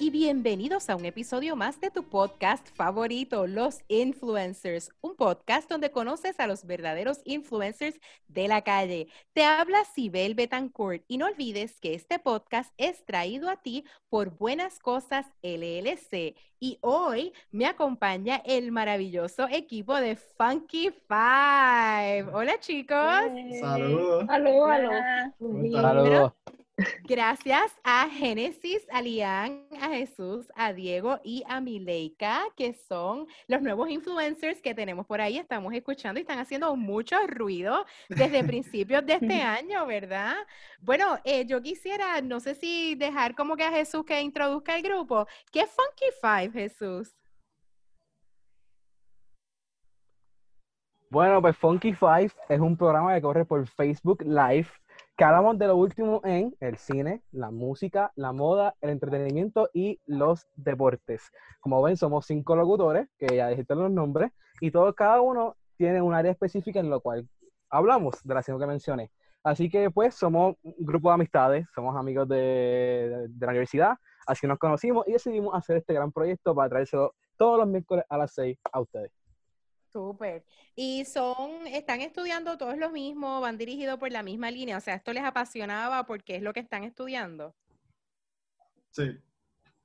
[0.00, 5.90] Y bienvenidos a un episodio más de tu podcast favorito, Los Influencers, un podcast donde
[5.90, 7.98] conoces a los verdaderos influencers
[8.28, 9.08] de la calle.
[9.32, 14.38] Te habla Sibel Betancourt y no olvides que este podcast es traído a ti por
[14.38, 16.36] Buenas Cosas LLC.
[16.60, 22.28] Y hoy me acompaña el maravilloso equipo de Funky Five.
[22.32, 22.96] Hola chicos.
[23.60, 24.26] Saludos.
[24.26, 24.92] Saludos.
[25.72, 26.32] Saludos.
[27.04, 33.60] Gracias a Génesis, a Lian, a Jesús, a Diego y a Mileika, que son los
[33.62, 35.38] nuevos influencers que tenemos por ahí.
[35.38, 40.36] Estamos escuchando y están haciendo mucho ruido desde principios de este año, ¿verdad?
[40.80, 44.82] Bueno, eh, yo quisiera, no sé si dejar como que a Jesús que introduzca el
[44.82, 45.26] grupo.
[45.50, 47.12] ¿Qué es Funky Five, Jesús?
[51.10, 54.68] Bueno, pues Funky Five es un programa que corre por Facebook Live
[55.18, 60.00] que hablamos de lo último en el cine, la música, la moda, el entretenimiento y
[60.06, 61.32] los deportes.
[61.58, 64.30] Como ven, somos cinco locutores, que ya dijiste los nombres,
[64.60, 67.28] y todos, cada uno tiene un área específica en lo cual
[67.68, 69.10] hablamos de la cinco que mencioné.
[69.42, 74.58] Así que, pues, somos un grupo de amistades, somos amigos de, la universidad, así nos
[74.58, 78.56] conocimos y decidimos hacer este gran proyecto para traérselo todos los miércoles a las seis
[78.72, 79.10] a ustedes.
[79.92, 80.44] Súper.
[80.74, 84.76] Y son, están estudiando todos lo mismo, van dirigidos por la misma línea.
[84.76, 87.54] O sea, esto les apasionaba porque es lo que están estudiando.
[88.90, 89.18] Sí.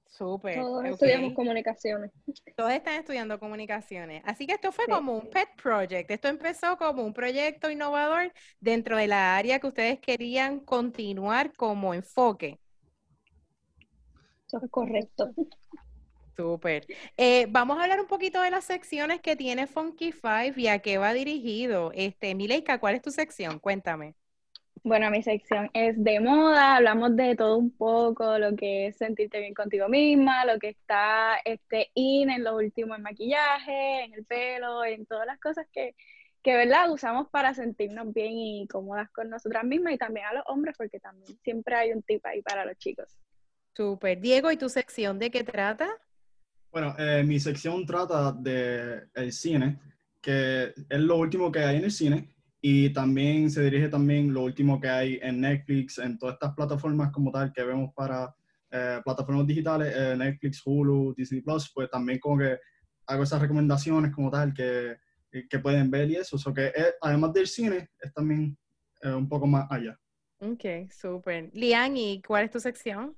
[0.06, 0.56] Súper.
[0.56, 2.12] Todos estudiamos comunicaciones.
[2.56, 4.22] Todos están estudiando comunicaciones.
[4.26, 6.12] Así que esto fue como un pet project.
[6.12, 11.96] Esto empezó como un proyecto innovador dentro de la área que ustedes querían continuar como
[11.96, 12.60] enfoque.
[14.46, 15.34] Eso es correcto.
[16.36, 16.86] Súper.
[17.16, 20.80] Eh, vamos a hablar un poquito de las secciones que tiene Funky Five y a
[20.80, 21.92] qué va dirigido.
[21.94, 23.60] Este, Mileika, ¿cuál es tu sección?
[23.60, 24.16] Cuéntame.
[24.86, 29.40] Bueno, mi sección es de moda, hablamos de todo un poco, lo que es sentirte
[29.40, 34.26] bien contigo misma, lo que está este, in en lo último en maquillaje, en el
[34.26, 35.96] pelo, en todas las cosas que,
[36.42, 36.92] que, ¿verdad?
[36.92, 41.00] Usamos para sentirnos bien y cómodas con nosotras mismas y también a los hombres, porque
[41.00, 43.18] también siempre hay un tip ahí para los chicos.
[43.74, 44.20] Súper.
[44.20, 45.90] Diego, ¿y tu sección de qué trata?
[46.74, 49.80] Bueno, eh, mi sección trata de el cine,
[50.20, 54.42] que es lo último que hay en el cine, y también se dirige también lo
[54.42, 58.36] último que hay en Netflix, en todas estas plataformas como tal que vemos para
[58.72, 62.58] eh, plataformas digitales, eh, Netflix, Hulu, Disney Plus, pues también como que
[63.06, 64.98] hago esas recomendaciones como tal que,
[65.48, 66.38] que pueden ver y eso.
[66.38, 68.58] O sea que además del cine, es también
[69.04, 69.96] un poco más allá.
[70.40, 71.52] Ok, súper.
[71.54, 73.16] Lian, ¿y cuál es tu sección?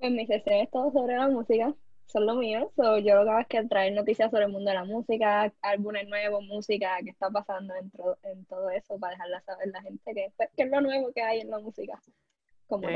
[0.00, 1.72] Pues mi sección es todo sobre la música
[2.08, 2.72] son lo mío.
[2.74, 5.52] So, yo lo que hago es que traer noticias sobre el mundo de la música,
[5.62, 10.14] álbumes nuevos, música, qué está pasando dentro, en todo eso, para dejarla saber la gente
[10.14, 12.00] que, pues, es lo nuevo que hay en la música.
[12.66, 12.88] Como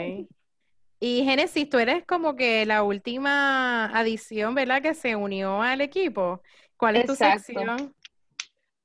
[0.98, 4.82] Y Genesis, tú eres como que la última adición, ¿verdad?
[4.82, 6.42] Que se unió al equipo.
[6.76, 7.94] ¿Cuál es tu sección?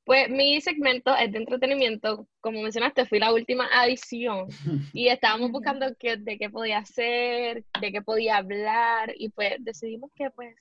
[0.08, 2.30] Pues mi segmento es de entretenimiento.
[2.40, 4.48] Como mencionaste, fui la última adición
[4.94, 10.10] y estábamos buscando qué, de qué podía hacer, de qué podía hablar y pues decidimos
[10.16, 10.56] que pues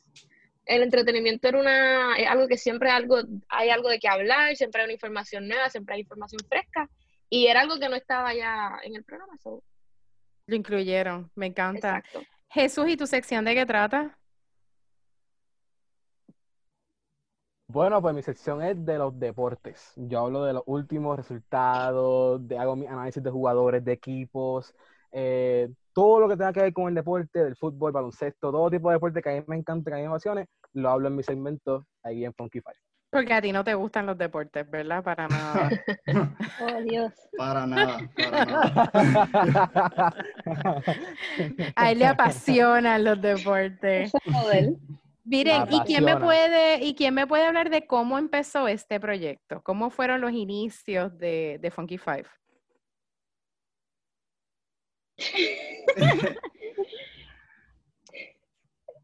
[0.65, 3.19] el entretenimiento era una, algo que siempre algo,
[3.49, 6.91] hay algo de qué hablar, siempre hay una información nueva, siempre hay información fresca
[7.31, 9.39] y era algo que no estaba ya en el programa.
[10.47, 12.03] Lo incluyeron, me encanta.
[12.51, 14.19] Jesús, ¿y tu sección de qué trata?
[17.69, 19.93] Bueno, pues mi sección es de los deportes.
[19.97, 24.73] Yo hablo de los últimos resultados, de, hago mi análisis de jugadores, de equipos,
[25.11, 28.89] eh, todo lo que tenga que ver con el deporte, del fútbol, baloncesto, todo tipo
[28.89, 31.17] de deporte que a mí me encanta, que a mí me apasione, lo hablo en
[31.17, 32.77] mi segmento ahí en Funky Fire.
[33.11, 35.03] Porque a ti no te gustan los deportes, ¿verdad?
[35.03, 35.71] Para nada.
[36.61, 37.13] oh, Dios.
[37.37, 40.15] Para nada, para nada.
[41.77, 44.13] a él le apasionan los deportes.
[44.15, 44.51] Eso
[45.27, 49.61] Miren, ¿y quién me puede, y quién me puede hablar de cómo empezó este proyecto?
[49.63, 52.27] ¿Cómo fueron los inicios de, de Funky Five?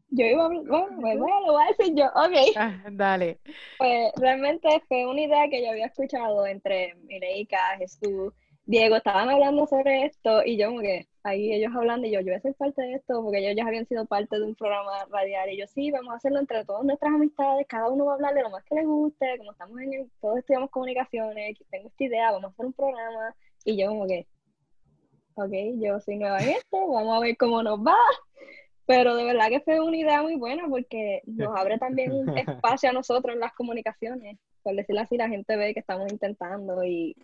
[0.09, 2.33] yo iba a, bueno, lo voy a decir yo, ok.
[2.55, 3.39] Ah, dale.
[3.77, 8.31] Pues realmente fue una idea que yo había escuchado entre Mireika, Jesús,
[8.65, 12.27] Diego, estaban hablando sobre esto y yo como que ahí ellos hablando y yo, yo
[12.27, 15.05] voy a ser parte de esto porque ellos ya habían sido parte de un programa
[15.09, 18.15] radial y yo sí, vamos a hacerlo entre todas nuestras amistades, cada uno va a
[18.15, 21.87] hablar de lo más que les guste, como estamos en el, todos estudiamos comunicaciones, tengo
[21.87, 24.27] esta idea, vamos a hacer un programa y yo como que,
[25.35, 27.97] ok, yo soy nueva en esto, vamos a ver cómo nos va,
[28.85, 32.89] pero de verdad que fue una idea muy buena porque nos abre también un espacio
[32.89, 37.15] a nosotros en las comunicaciones, por decirlo así, la gente ve que estamos intentando y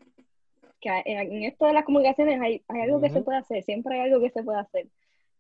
[0.80, 4.10] que en esto de las comunicaciones hay, hay algo que se puede hacer, siempre hay
[4.10, 4.88] algo que se puede hacer.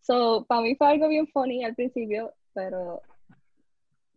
[0.01, 3.01] So, para mí fue algo bien funny al principio, pero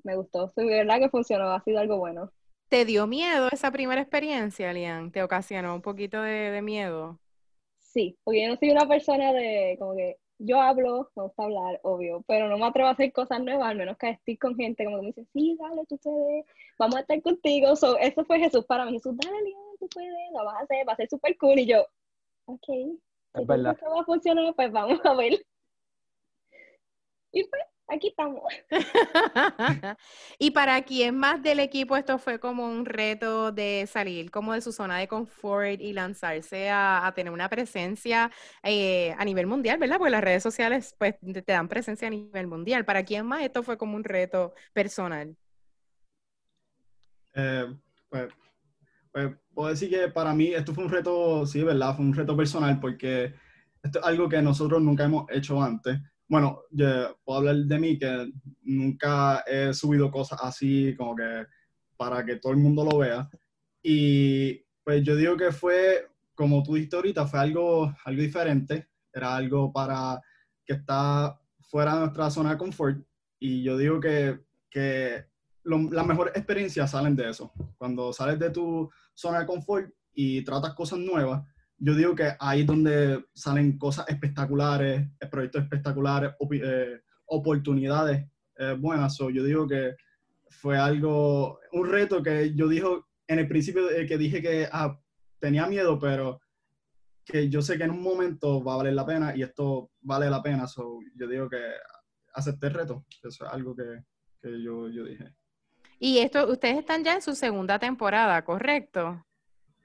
[0.04, 0.52] me gustó.
[0.56, 2.30] Sí, de verdad que funcionó, ha sido algo bueno.
[2.69, 5.12] ¿Te dio miedo esa primera experiencia, Lian?
[5.12, 7.20] ¿Te ocasionó un poquito de, de miedo?
[7.78, 11.78] Sí, porque yo no soy una persona de, como que, yo hablo, me gusta hablar,
[11.82, 14.84] obvio, pero no me atrevo a hacer cosas nuevas, al menos que estoy con gente
[14.84, 15.98] como que me dice, sí, dale, tú
[16.78, 17.76] vamos a estar contigo.
[17.76, 18.92] So, eso fue Jesús para mí.
[18.92, 21.58] Jesús, dale, Lian, tú puedes, lo vas a hacer, va a ser súper cool.
[21.58, 21.84] Y yo,
[22.44, 22.69] ok,
[23.34, 23.76] Es verdad.
[23.82, 25.44] va a funcionar, pues vamos a ver.
[27.32, 28.44] Y pues, aquí estamos.
[30.38, 34.61] y para quién más del equipo esto fue como un reto de salir como de
[34.61, 38.31] su zona de confort y lanzarse a, a tener una presencia
[38.62, 39.96] eh, a nivel mundial, ¿verdad?
[39.99, 42.84] Porque las redes sociales pues te te dan presencia a nivel mundial.
[42.84, 45.37] ¿Para quién más esto fue como un reto personal?
[47.34, 47.67] Eh,
[48.11, 48.29] pues,
[49.12, 51.94] pues, puedo decir que para mí esto fue un reto, sí, ¿verdad?
[51.94, 53.34] Fue un reto personal porque
[53.82, 55.98] esto es algo que nosotros nunca hemos hecho antes.
[56.28, 58.32] Bueno, yo puedo hablar de mí que
[58.62, 61.44] nunca he subido cosas así como que
[61.96, 63.28] para que todo el mundo lo vea.
[63.82, 68.88] Y pues yo digo que fue, como tú dijiste ahorita, fue algo, algo diferente.
[69.12, 70.20] Era algo para
[70.64, 72.98] que está fuera de nuestra zona de confort.
[73.38, 75.26] Y yo digo que, que
[75.64, 77.52] las mejores experiencias salen de eso.
[77.76, 78.90] Cuando sales de tu
[79.22, 81.38] zona de confort y tratas cosas nuevas,
[81.78, 88.26] yo digo que ahí es donde salen cosas espectaculares, eh, proyectos espectaculares, opi- eh, oportunidades
[88.58, 89.16] eh, buenas.
[89.16, 89.94] So, yo digo que
[90.60, 94.98] fue algo, un reto que yo dijo en el principio eh, que dije que ah,
[95.38, 96.40] tenía miedo, pero
[97.24, 100.28] que yo sé que en un momento va a valer la pena y esto vale
[100.28, 100.66] la pena.
[100.66, 101.62] So, yo digo que
[102.34, 103.04] acepté el reto.
[103.22, 104.04] Eso es algo que,
[104.40, 105.26] que yo, yo dije.
[106.04, 109.25] Y esto, ustedes están ya en su segunda temporada, ¿correcto?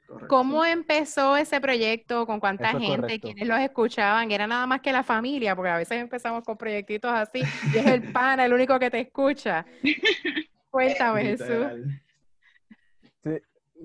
[0.07, 0.27] Correcto.
[0.27, 2.25] ¿Cómo empezó ese proyecto?
[2.25, 3.19] ¿Con cuánta es gente?
[3.19, 4.31] ¿Quiénes los escuchaban?
[4.31, 5.55] ¿Era nada más que la familia?
[5.55, 9.01] Porque a veces empezamos con proyectitos así y es el pana el único que te
[9.01, 9.63] escucha.
[10.71, 11.67] Cuéntame, Jesús.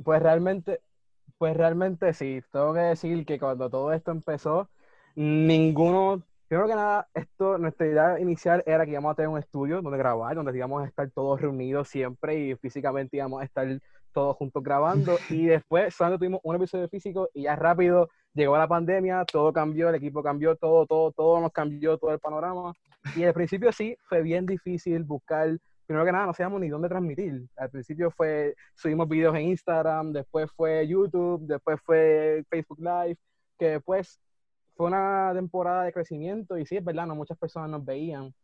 [0.02, 0.80] Pues realmente,
[1.36, 2.40] pues realmente sí.
[2.50, 4.70] Tengo que decir que cuando todo esto empezó,
[5.16, 9.80] ninguno, primero que nada, esto, nuestra idea inicial era que íbamos a tener un estudio
[9.80, 13.66] donde grabar, donde íbamos a estar todos reunidos siempre y físicamente íbamos a estar
[14.12, 15.16] todos juntos grabando.
[15.30, 19.88] Y después solamente tuvimos un episodio físico y ya rápido llegó la pandemia, todo cambió,
[19.88, 22.74] el equipo cambió, todo, todo, todo nos cambió, todo el panorama.
[23.16, 25.56] Y al principio sí, fue bien difícil buscar,
[25.86, 27.46] primero que nada, no sabíamos ni dónde transmitir.
[27.56, 33.16] Al principio fue, subimos videos en Instagram, después fue YouTube, después fue Facebook Live,
[33.58, 34.20] que después
[34.74, 38.34] fue una temporada de crecimiento y sí, es verdad, no muchas personas nos veían,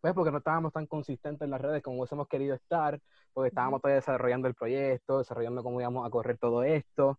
[0.00, 3.00] pues porque no estábamos tan consistentes en las redes como hubiésemos querido estar,
[3.32, 7.18] porque estábamos todavía desarrollando el proyecto, desarrollando cómo íbamos a correr todo esto.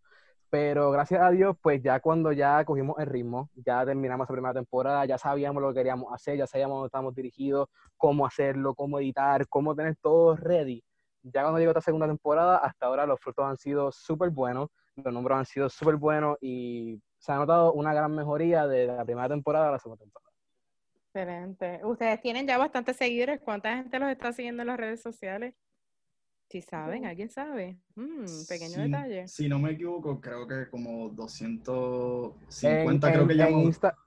[0.50, 4.54] Pero gracias a Dios, pues ya cuando ya cogimos el ritmo, ya terminamos la primera
[4.54, 7.68] temporada, ya sabíamos lo que queríamos hacer, ya sabíamos dónde estábamos dirigidos,
[7.98, 10.82] cómo hacerlo, cómo editar, cómo tener todo ready.
[11.24, 15.14] Ya cuando llegó esta segunda temporada, hasta ahora los frutos han sido súper buenos, los
[15.14, 19.28] números han sido súper buenos y se ha notado una gran mejoría de la primera
[19.28, 20.32] temporada a la segunda temporada.
[21.14, 21.82] Excelente.
[21.84, 23.42] Ustedes tienen ya bastantes seguidores.
[23.42, 25.54] ¿Cuánta gente los está siguiendo en las redes sociales?
[26.50, 27.78] Si saben, ¿alguien sabe?
[27.96, 29.28] Mm, pequeño Si- detalle.
[29.28, 33.98] Si no me equivoco, creo que como En, 250, creo en- que en llamó, Insta-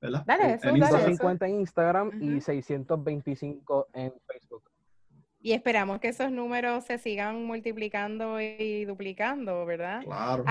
[0.00, 0.24] ¿verdad?
[0.26, 0.98] Dale, En- Jesús, en dale, Instagram.
[0.98, 1.18] Jesús.
[1.20, 2.18] 150 en Instagram Ujú.
[2.24, 4.68] y 625 en Facebook.
[5.40, 10.02] Y esperamos que esos números se sigan multiplicando y duplicando, ¿verdad?
[10.02, 10.44] Claro.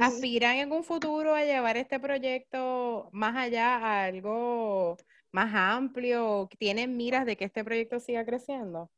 [0.00, 4.96] ¿Aspiran en un futuro a llevar este proyecto más allá a algo
[5.32, 6.48] más amplio?
[6.58, 8.90] ¿Tienen miras de que este proyecto siga creciendo?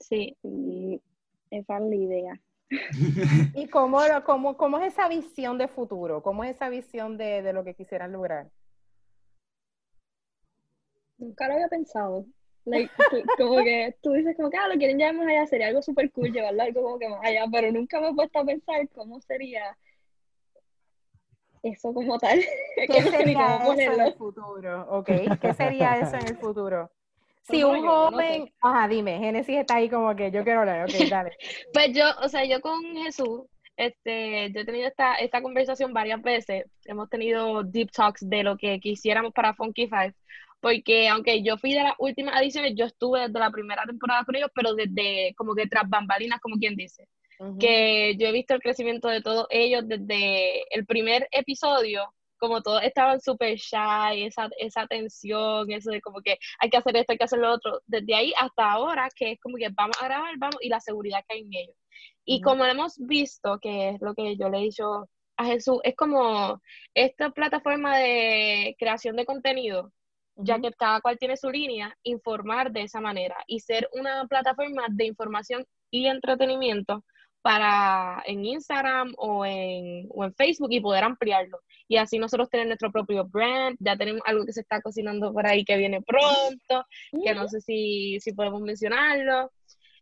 [0.00, 0.36] Sí.
[0.42, 1.00] Y
[1.50, 2.40] esa es la idea.
[3.54, 6.22] ¿Y cómo, lo- cómo, cómo es esa visión de futuro?
[6.22, 8.48] ¿Cómo es esa visión de, de lo que quisieran lograr?
[11.18, 12.26] Nunca lo había pensado.
[12.70, 15.68] Like, tú- como que tú dices como que ah, lo quieren llevar más allá, sería
[15.68, 18.44] algo súper cool llevarlo algo como que más allá, pero nunca me he puesto a
[18.44, 19.76] pensar cómo sería
[21.62, 22.40] eso como tal.
[22.76, 24.86] ¿Qué sería eso en el futuro?
[24.90, 25.06] Ok,
[25.40, 26.90] ¿qué sería eso en el futuro?
[27.42, 28.26] Si un yo no sé.
[28.28, 31.36] joven, ajá, dime, Génesis está ahí como que yo quiero hablar, ok, dale.
[31.72, 33.42] Pues yo, o sea, yo con Jesús,
[33.76, 36.66] este, yo he tenido esta, esta conversación varias veces.
[36.84, 40.14] Hemos tenido deep talks de lo que quisiéramos para Funky Five.
[40.60, 44.34] Porque aunque yo fui de las últimas ediciones, yo estuve desde la primera temporada con
[44.36, 47.06] ellos, pero desde como que tras bambalinas, como quien dice.
[47.40, 47.58] Ujú.
[47.58, 52.82] que yo he visto el crecimiento de todos ellos desde el primer episodio, como todos
[52.82, 57.18] estaban súper shy, esa, esa tensión, eso de como que hay que hacer esto, hay
[57.18, 60.34] que hacer lo otro, desde ahí hasta ahora, que es como que vamos a grabar,
[60.38, 61.76] vamos, y la seguridad que hay en ellos.
[62.24, 62.42] Y Ujú.
[62.42, 66.60] como hemos visto, que es lo que yo le he dicho a Jesús, es como
[66.94, 69.92] esta plataforma de creación de contenido,
[70.38, 74.86] ya que cada cual tiene su línea, informar de esa manera y ser una plataforma
[74.90, 77.04] de información y entretenimiento
[77.42, 81.60] para en Instagram o en, o en Facebook y poder ampliarlo.
[81.86, 85.46] Y así nosotros tener nuestro propio brand, ya tenemos algo que se está cocinando por
[85.46, 86.86] ahí que viene pronto,
[87.22, 89.50] que no sé si, si podemos mencionarlo.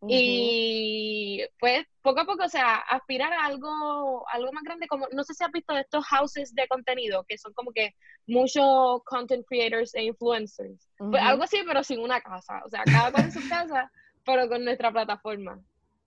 [0.09, 5.25] Y pues poco a poco, o sea, aspirar a algo, algo más grande, como no
[5.25, 7.95] sé si has visto estos houses de contenido, que son como que
[8.27, 10.89] muchos content creators e influencers.
[10.99, 12.63] Pues algo así, pero sin una casa.
[12.65, 13.91] O sea, cada cual en su casa,
[14.25, 15.61] pero con nuestra plataforma.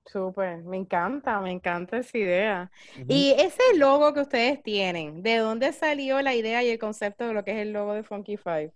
[0.05, 2.71] Súper, me encanta, me encanta esa idea.
[3.07, 7.33] Y ese logo que ustedes tienen, ¿de dónde salió la idea y el concepto de
[7.33, 8.73] lo que es el logo de Funky Five?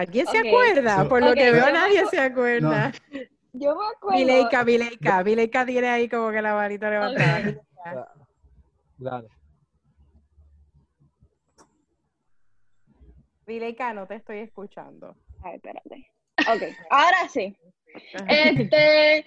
[0.00, 1.08] ¿Alguien se acuerda?
[1.08, 2.92] Por lo que veo, nadie se acuerda.
[3.52, 4.18] Yo me acuerdo.
[4.18, 7.60] Vileika, Vileika, Vileika tiene ahí como que la varita levantada.
[8.96, 9.28] Dale.
[13.46, 15.16] Vileika, no te estoy escuchando.
[15.42, 16.10] Ay, espérate.
[16.38, 17.54] Ok, ahora sí.
[18.28, 19.18] Este,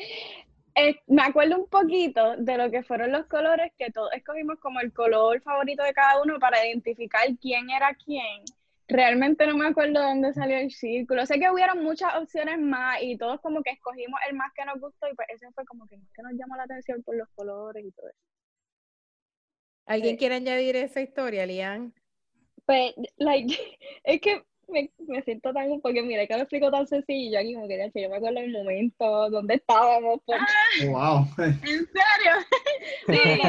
[0.76, 4.80] eh, me acuerdo un poquito de lo que fueron los colores que todos escogimos como
[4.80, 8.44] el color favorito de cada uno para identificar quién era quién.
[8.94, 11.26] Realmente no me acuerdo dónde salió el círculo.
[11.26, 14.80] Sé que hubieron muchas opciones más y todos como que escogimos el más que nos
[14.80, 17.28] gustó y pues ese fue como que más que nos llamó la atención por los
[17.34, 18.20] colores y todo eso.
[19.88, 21.92] ¿Alguien quiere añadir esa historia, Lian?
[22.68, 23.58] Pues, like,
[24.04, 27.68] es que me, me, siento tan, porque mira, que lo explico tan sencillo, aquí como
[27.68, 30.20] que yo me acuerdo el momento, donde estábamos.
[30.26, 30.88] Porque...
[30.88, 31.28] wow.
[31.38, 32.34] ¿En serio?
[33.08, 33.42] sí,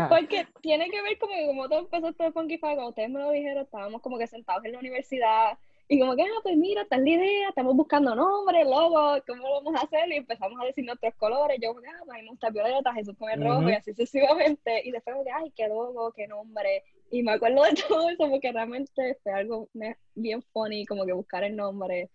[0.08, 3.30] porque tiene que ver como como todo empezó todo Funky Five, cuando ustedes me lo
[3.30, 5.58] dijeron, estábamos como que sentados en la universidad,
[5.88, 9.62] y como que, ah, pues mira, tal la idea, estamos buscando nombres, logos, ¿cómo lo
[9.62, 10.10] vamos a hacer?
[10.10, 13.44] Y empezamos a decir nuestros colores, yo, ah, pues me gusta violeta, Jesús con el
[13.44, 17.32] rojo, y así sucesivamente, y después como que, ay, qué logo, qué nombre, y me
[17.32, 19.68] acuerdo de todo eso porque realmente fue algo
[20.14, 22.10] bien funny, como que buscar el nombre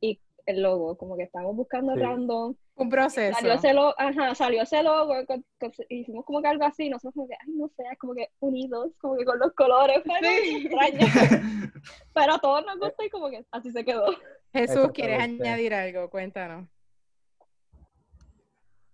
[0.00, 2.54] y el logo, como que estábamos buscando random.
[2.76, 3.38] Un proceso.
[3.38, 5.14] Salió ese logo, ajá, salió ese logo,
[5.88, 9.16] hicimos como que algo así, nosotros como que, ay, no sé, como que unidos, como
[9.16, 10.68] que con los colores, sí.
[12.14, 14.06] Pero a todos nos gusta y como que así se quedó.
[14.52, 16.10] Jesús, ¿quieres añadir algo?
[16.10, 16.68] Cuéntanos.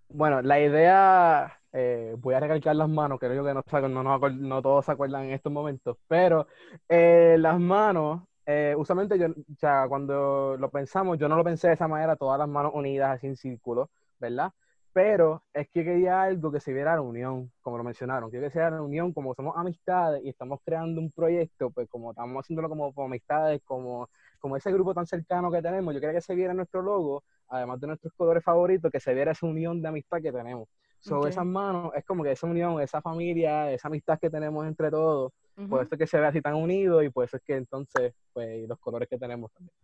[0.09, 4.85] Bueno, la idea eh, voy a recalcar las manos, creo que no, no, no, todos
[4.85, 6.47] se acuerdan en estos momentos, pero
[6.89, 11.75] eh, las manos, eh, usualmente yo, o cuando lo pensamos, yo no lo pensé de
[11.75, 14.53] esa manera, todas las manos unidas así en círculo, ¿verdad?
[14.93, 18.53] Pero es que quería algo que se viera la unión, como lo mencionaron, quiero que
[18.53, 22.69] sea la unión, como somos amistades y estamos creando un proyecto, pues como estamos haciéndolo
[22.69, 24.09] como, como amistades, como,
[24.41, 27.81] como ese grupo tan cercano que tenemos, yo quería que se viera nuestro logo, además
[27.81, 30.69] de nuestros colores favoritos, que se viera esa unión de amistad que tenemos.
[31.01, 34.91] Sobre esas manos, es como que esa unión, esa familia, esa amistad que tenemos entre
[34.91, 35.33] todos,
[35.69, 38.15] por eso es que se ve así tan unido y por eso es que entonces,
[38.33, 39.75] pues, los colores que tenemos también.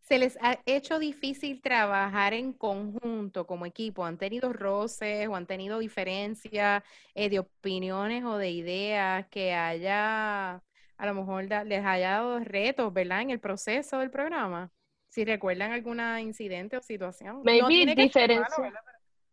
[0.00, 4.04] ¿Se les ha hecho difícil trabajar en conjunto como equipo?
[4.04, 6.82] ¿Han tenido roces o han tenido diferencias
[7.14, 12.92] eh, de opiniones o de ideas que haya, a lo mejor les haya dado retos,
[12.92, 13.22] ¿verdad?
[13.22, 14.70] En el proceso del programa.
[15.08, 17.42] Si recuerdan algún incidente o situación.
[17.44, 18.72] Maybe no diferencia.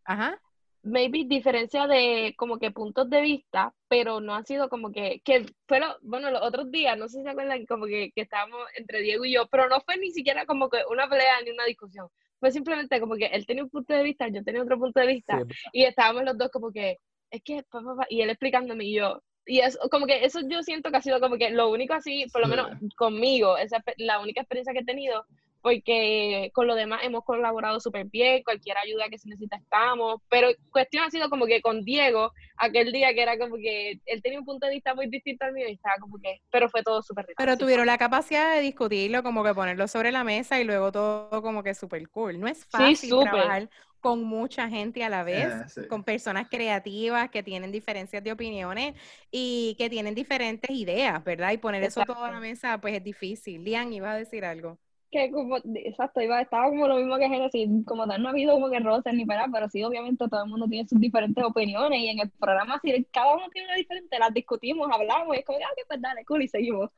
[0.03, 0.39] Ajá
[0.83, 5.45] maybe diferencia de como que puntos de vista, pero no ha sido como que, que
[5.67, 9.01] fueron, bueno, los otros días, no sé si se acuerdan, como que, que estábamos entre
[9.01, 12.07] Diego y yo, pero no fue ni siquiera como que una pelea ni una discusión,
[12.39, 15.07] fue simplemente como que él tenía un punto de vista, yo tenía otro punto de
[15.07, 15.41] vista,
[15.73, 16.97] y estábamos los dos como que,
[17.31, 17.63] es que,
[18.09, 21.19] y él explicándome y yo, y es como que eso yo siento que ha sido
[21.19, 24.85] como que lo único así, por lo menos conmigo, esa la única experiencia que he
[24.85, 25.25] tenido
[25.61, 30.49] porque con lo demás hemos colaborado súper bien, cualquier ayuda que se necesita estamos, pero
[30.71, 34.39] cuestión ha sido como que con Diego, aquel día que era como que él tenía
[34.39, 37.01] un punto de vista muy distinto al mío y estaba como que, pero fue todo
[37.01, 37.35] súper rico.
[37.37, 41.41] Pero tuvieron la capacidad de discutirlo, como que ponerlo sobre la mesa y luego todo
[41.41, 42.39] como que súper cool.
[42.39, 47.43] No es fácil trabajar con mucha gente a la vez, eh, con personas creativas que
[47.43, 48.95] tienen diferencias de opiniones
[49.29, 51.51] y que tienen diferentes ideas, ¿verdad?
[51.51, 53.63] Y poner eso todo a la mesa, pues es difícil.
[53.63, 54.79] Lian, iba a decir algo
[55.11, 58.53] que como, exacto, iba, estaba como lo mismo que Genesis, como tal, no ha habido
[58.53, 61.99] como que roces ni para, pero sí, obviamente todo el mundo tiene sus diferentes opiniones
[61.99, 65.45] y en el programa, si cada uno tiene una diferente, las discutimos, hablamos y es
[65.45, 66.89] como, ah, que pues dale, cool, y seguimos.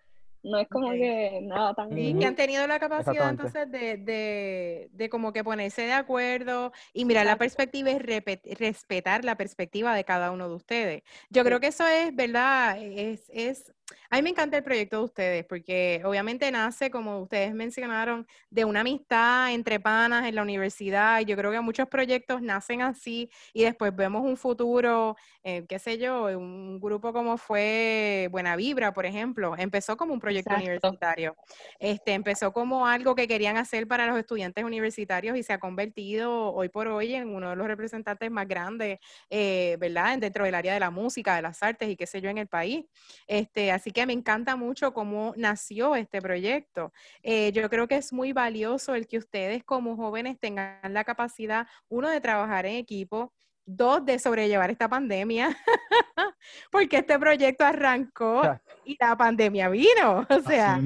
[0.43, 1.95] No es como que nada tan...
[1.95, 6.71] Y que han tenido la capacidad entonces de, de, de, como que ponerse de acuerdo
[6.93, 11.03] y mirar la perspectiva y respetar la perspectiva de cada uno de ustedes.
[11.29, 12.81] Yo creo que eso es, ¿verdad?
[12.81, 13.71] Es, es
[14.09, 18.65] a mí me encanta el proyecto de ustedes porque obviamente nace, como ustedes mencionaron, de
[18.65, 21.21] una amistad entre panas en la universidad.
[21.21, 25.97] Yo creo que muchos proyectos nacen así y después vemos un futuro, eh, qué sé
[25.97, 31.35] yo, un grupo como fue Buena Vibra, por ejemplo, empezó como un proyecto universitario.
[31.79, 36.53] Este, empezó como algo que querían hacer para los estudiantes universitarios y se ha convertido
[36.53, 40.17] hoy por hoy en uno de los representantes más grandes, eh, ¿verdad?
[40.17, 42.47] Dentro del área de la música, de las artes y qué sé yo en el
[42.47, 42.85] país.
[43.27, 46.93] Este, así que me encanta mucho cómo nació este proyecto.
[47.23, 51.65] Eh, yo creo que es muy valioso el que ustedes como jóvenes tengan la capacidad,
[51.89, 53.33] uno, de trabajar en equipo,
[53.65, 55.49] dos, de sobrellevar esta pandemia,
[56.71, 58.43] porque este proyecto arrancó
[58.85, 60.27] y la pandemia vino.
[60.29, 60.79] O sea,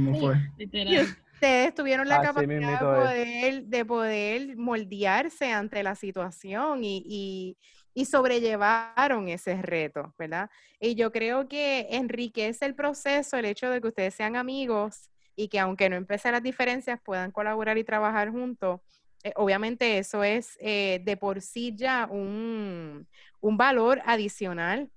[1.34, 7.58] ustedes tuvieron la capacidad de poder, de poder, moldearse ante la situación y, y
[8.04, 10.50] sobrellevaron ese reto, ¿verdad?
[10.82, 15.48] Y yo creo que enriquece el proceso el hecho de que ustedes sean amigos y
[15.48, 18.82] que aunque no empiecen las diferencias, puedan colaborar y trabajar juntos.
[19.24, 23.08] Eh, obviamente eso es eh, de por sí ya un,
[23.40, 24.92] un valor adicional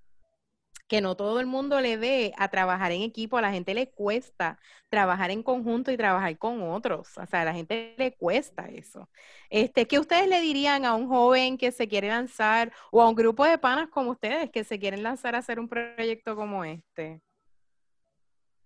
[0.88, 3.90] que no todo el mundo le ve a trabajar en equipo, a la gente le
[3.90, 8.68] cuesta trabajar en conjunto y trabajar con otros, o sea, a la gente le cuesta
[8.68, 9.08] eso.
[9.50, 13.14] Este, ¿Qué ustedes le dirían a un joven que se quiere lanzar o a un
[13.14, 17.20] grupo de panas como ustedes que se quieren lanzar a hacer un proyecto como este?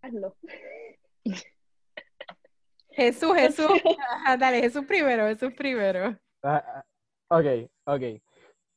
[0.00, 0.36] Hazlo.
[2.90, 3.70] Jesús, Jesús,
[4.38, 6.16] dale, Jesús primero, Jesús primero.
[6.42, 6.84] Ah,
[7.28, 8.02] ah, ok, ok.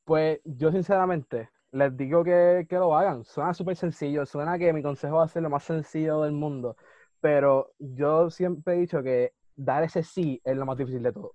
[0.04, 3.24] Pues yo sinceramente les digo que, que lo hagan.
[3.24, 6.76] Suena súper sencillo, suena que mi consejo va a ser lo más sencillo del mundo,
[7.20, 11.34] pero yo siempre he dicho que dar ese sí es lo más difícil de todo.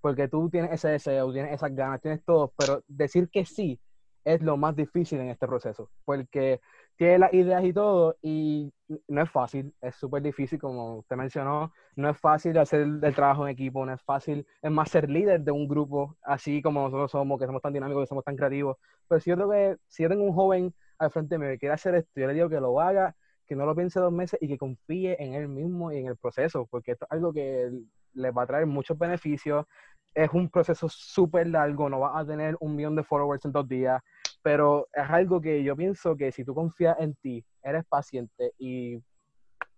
[0.00, 3.80] Porque tú tienes ese deseo, tienes esas ganas, tienes todo, pero decir que sí
[4.24, 5.90] es lo más difícil en este proceso.
[6.04, 6.60] Porque
[6.96, 8.72] tiene las ideas y todo, y
[9.08, 13.46] no es fácil, es súper difícil, como usted mencionó, no es fácil hacer el trabajo
[13.46, 17.10] en equipo, no es fácil, es más ser líder de un grupo, así como nosotros
[17.10, 18.76] somos, que somos tan dinámicos, que somos tan creativos.
[19.08, 21.58] Pero si yo creo que si yo tengo un joven al frente de mí que
[21.58, 24.38] quiere hacer esto, yo le digo que lo haga, que no lo piense dos meses
[24.40, 27.70] y que confíe en él mismo y en el proceso, porque esto es algo que
[28.14, 29.66] le va a traer muchos beneficios.
[30.14, 33.66] Es un proceso súper largo, no vas a tener un millón de followers en dos
[33.66, 34.02] días,
[34.42, 38.98] pero es algo que yo pienso que si tú confías en ti, eres paciente y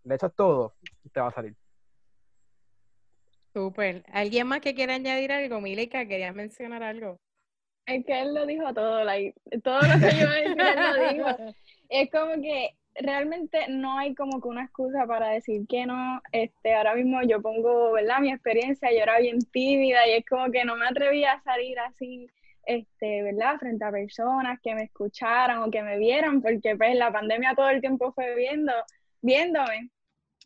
[0.04, 0.74] le echas todo,
[1.12, 1.54] te va a salir.
[3.52, 4.02] Súper.
[4.12, 5.60] ¿Alguien más que quiera añadir algo?
[5.60, 7.20] Milika, ¿querías mencionar algo?
[7.86, 11.54] Es que él lo dijo todo, like, todo lo que yo él lo dijo.
[11.88, 16.20] Es como que realmente no hay como que una excusa para decir que no.
[16.32, 18.20] Este, ahora mismo yo pongo, ¿verdad?
[18.20, 21.78] Mi experiencia, yo era bien tímida y es como que no me atrevía a salir
[21.78, 22.28] así
[22.66, 23.58] este, ¿verdad?
[23.58, 27.70] Frente a personas que me escucharan o que me vieran, porque pues la pandemia todo
[27.70, 28.72] el tiempo fue viendo,
[29.22, 29.90] viéndome.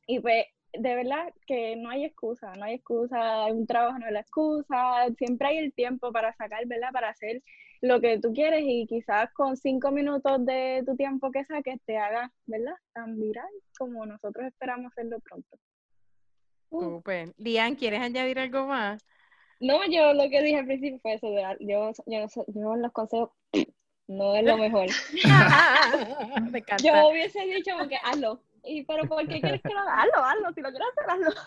[0.07, 4.13] Y pues de verdad que no hay excusa, no hay excusa, un trabajo no es
[4.13, 6.91] la excusa, siempre hay el tiempo para sacar, ¿verdad?
[6.93, 7.43] Para hacer
[7.81, 11.97] lo que tú quieres y quizás con cinco minutos de tu tiempo que saques te
[11.97, 12.75] haga, ¿verdad?
[12.93, 15.59] Tan viral como nosotros esperamos hacerlo pronto.
[16.71, 17.01] Uh.
[17.39, 19.03] Lian, ¿quieres añadir algo más?
[19.61, 23.31] No, yo lo que dije al principio fue eso, de, yo, yo, yo los consejos
[24.07, 24.87] no es lo mejor.
[26.83, 30.03] yo hubiese dicho que hazlo, y, pero ¿por qué quieres que lo haga?
[30.03, 31.40] Hazlo, hazlo, si lo quieres hacer, hazlo.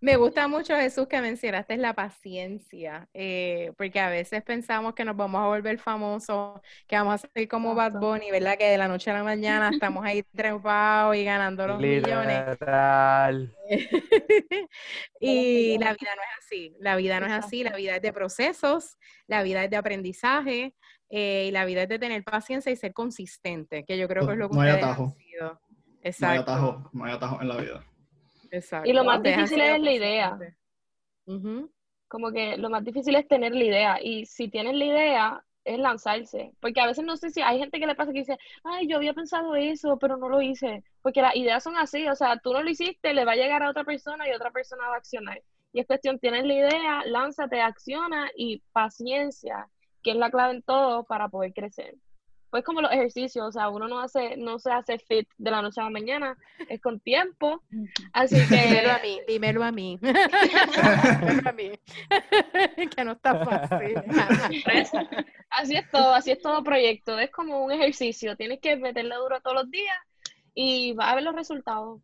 [0.00, 5.16] Me gusta mucho, Jesús, que mencionaste la paciencia, eh, porque a veces pensamos que nos
[5.16, 8.56] vamos a volver famosos, que vamos a ser como Bad Bunny, ¿verdad?
[8.58, 12.58] Que de la noche a la mañana estamos ahí trepados y ganando los millones.
[15.20, 18.12] y la vida no es así, la vida no es así, la vida es de
[18.12, 20.74] procesos, la vida es de aprendizaje,
[21.10, 24.32] eh, y la vida es de tener paciencia y ser consistente, que yo creo que
[24.32, 25.16] es lo que no hay atajo.
[26.02, 26.26] Exacto.
[26.26, 27.84] No hay atajo, no hay atajo en la vida.
[28.84, 30.38] Y lo más difícil es la idea.
[32.08, 33.98] Como que lo más difícil es tener la idea.
[34.02, 36.52] Y si tienes la idea, es lanzarse.
[36.60, 38.96] Porque a veces no sé si hay gente que le pasa que dice, ay, yo
[38.96, 40.84] había pensado eso, pero no lo hice.
[41.02, 42.06] Porque las ideas son así.
[42.08, 44.50] O sea, tú no lo hiciste, le va a llegar a otra persona y otra
[44.50, 45.42] persona va a accionar.
[45.72, 49.68] Y es cuestión, tienes la idea, lánzate, acciona y paciencia,
[50.02, 51.96] que es la clave en todo para poder crecer
[52.54, 55.60] pues como los ejercicios, o sea, uno no hace, no se hace fit de la
[55.60, 56.38] noche a la mañana,
[56.68, 57.64] es con tiempo,
[58.12, 58.54] así que...
[58.54, 61.72] Dímelo a mí, dímelo a mí, dímelo a mí,
[62.96, 63.96] que no está fácil.
[65.50, 69.40] Así es todo, así es todo proyecto, es como un ejercicio, tienes que meterle duro
[69.40, 69.96] todos los días
[70.54, 72.02] y va a ver los resultados.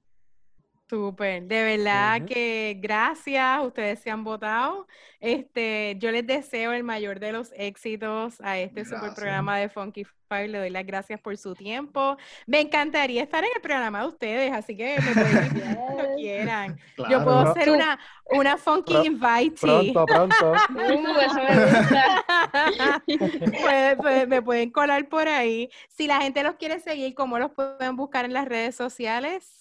[0.91, 4.89] Súper, de verdad que gracias, ustedes se han votado.
[5.21, 10.03] Este, yo les deseo el mayor de los éxitos a este super programa de Funky
[10.05, 10.49] Five.
[10.49, 12.17] Le doy las gracias por su tiempo.
[12.49, 16.79] Me encantaría estar en el programa de ustedes, así que me pueden invitar cuando quieran.
[17.09, 17.99] Yo puedo ser una,
[18.33, 19.93] una funky Pro- invitee.
[19.93, 20.53] Pronto, pronto.
[20.71, 23.03] Uh, eso me gusta.
[23.63, 25.71] Puede- puede- me pueden colar por ahí.
[25.89, 29.60] Si la gente los quiere seguir, ¿cómo los pueden buscar en las redes sociales?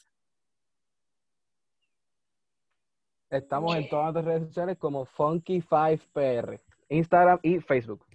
[3.29, 8.08] Estamos en todas nuestras redes sociales como Funky5PR, Instagram y Facebook.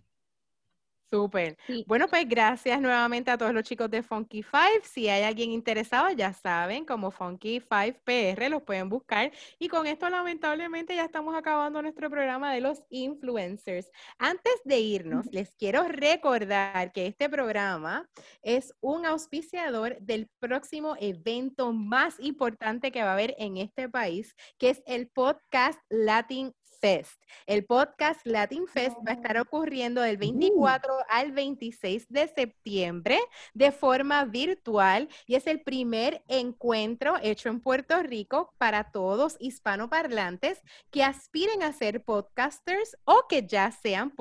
[1.10, 1.56] Súper.
[1.66, 1.84] Sí.
[1.86, 4.82] Bueno, pues gracias nuevamente a todos los chicos de Funky Five.
[4.82, 9.30] Si hay alguien interesado, ya saben, como Funky Five PR, los pueden buscar.
[9.58, 13.90] Y con esto, lamentablemente, ya estamos acabando nuestro programa de los influencers.
[14.18, 18.08] Antes de irnos, les quiero recordar que este programa
[18.42, 24.34] es un auspiciador del próximo evento más importante que va a haber en este país,
[24.58, 27.18] que es el podcast Latin Fest.
[27.46, 33.18] El podcast Latin Fest va a estar ocurriendo del 24 al 26 de septiembre
[33.54, 40.60] de forma virtual y es el primer encuentro hecho en Puerto Rico para todos hispanoparlantes
[40.90, 44.12] que aspiren a ser podcasters o que ya sean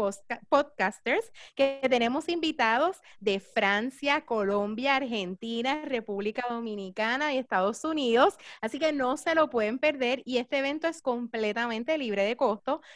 [0.50, 8.38] podcasters, que tenemos invitados de Francia, Colombia, Argentina, República Dominicana y Estados Unidos.
[8.62, 12.38] Así que no se lo pueden perder y este evento es completamente libre de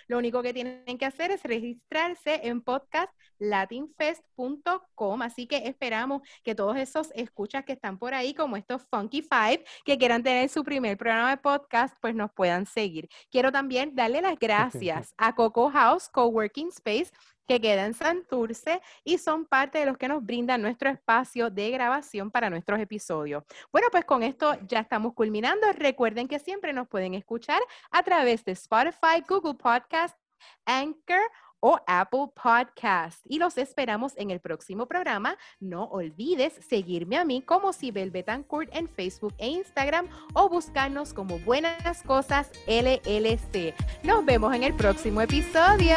[0.07, 5.21] Lo único que tienen que hacer es registrarse en podcastlatinfest.com.
[5.21, 9.65] Así que esperamos que todos esos escuchas que están por ahí, como estos Funky Five,
[9.85, 13.09] que quieran tener su primer programa de podcast, pues nos puedan seguir.
[13.31, 17.11] Quiero también darle las gracias a Coco House Coworking Space
[17.47, 21.71] que queda en Santurce y son parte de los que nos brindan nuestro espacio de
[21.71, 23.43] grabación para nuestros episodios.
[23.71, 25.67] Bueno, pues con esto ya estamos culminando.
[25.73, 30.17] Recuerden que siempre nos pueden escuchar a través de Spotify, Google Podcast,
[30.65, 31.21] Anchor
[31.59, 33.19] o Apple Podcast.
[33.27, 35.37] Y los esperamos en el próximo programa.
[35.59, 41.39] No olvides seguirme a mí como Sibel Betancourt en Facebook e Instagram o buscarnos como
[41.39, 43.73] Buenas Cosas LLC.
[44.03, 45.95] Nos vemos en el próximo episodio.